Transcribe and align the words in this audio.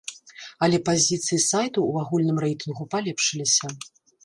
Але 0.67 0.79
пазіцыі 0.87 1.39
сайтаў 1.49 1.83
у 1.91 2.01
агульным 2.03 2.41
рэйтынгу 2.47 2.91
палепшыліся. 2.97 3.65